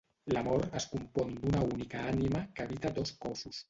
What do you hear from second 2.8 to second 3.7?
dos cossos